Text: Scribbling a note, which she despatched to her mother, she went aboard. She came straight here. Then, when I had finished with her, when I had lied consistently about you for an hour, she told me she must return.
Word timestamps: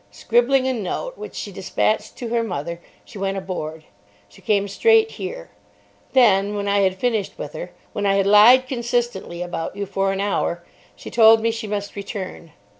Scribbling 0.09 0.67
a 0.67 0.73
note, 0.73 1.15
which 1.15 1.35
she 1.35 1.51
despatched 1.51 2.15
to 2.17 2.29
her 2.29 2.41
mother, 2.41 2.79
she 3.05 3.19
went 3.19 3.37
aboard. 3.37 3.83
She 4.27 4.41
came 4.41 4.67
straight 4.67 5.11
here. 5.11 5.51
Then, 6.13 6.55
when 6.55 6.67
I 6.67 6.79
had 6.79 6.97
finished 6.97 7.37
with 7.37 7.53
her, 7.53 7.69
when 7.93 8.07
I 8.07 8.15
had 8.15 8.25
lied 8.25 8.67
consistently 8.67 9.43
about 9.43 9.75
you 9.75 9.85
for 9.85 10.11
an 10.11 10.19
hour, 10.19 10.65
she 10.95 11.11
told 11.11 11.39
me 11.41 11.51
she 11.51 11.67
must 11.67 11.95
return. 11.95 12.51